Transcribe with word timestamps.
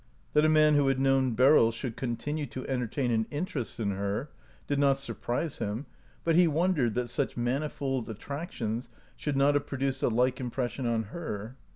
That 0.33 0.43
a 0.45 0.49
man 0.49 0.73
who 0.73 0.87
had 0.87 0.99
known 0.99 1.35
Beryl 1.35 1.69
should 1.71 1.95
continue 1.95 2.47
to 2.47 2.67
entertain 2.67 3.11
an 3.11 3.27
inter 3.29 3.59
est 3.59 3.79
in 3.79 3.91
her 3.91 4.31
did 4.65 4.79
not 4.79 4.97
surprise 4.97 5.59
him, 5.59 5.85
but 6.23 6.35
he 6.35 6.47
won 6.47 6.73
dered 6.73 6.95
that 6.95 7.07
such 7.07 7.37
manifold 7.37 8.09
attractions 8.09 8.89
should 9.15 9.37
not 9.37 9.53
have 9.53 9.67
produced 9.67 10.01
a 10.01 10.09
like 10.09 10.39
impression 10.39 10.87
on 10.87 11.03
her. 11.13 11.55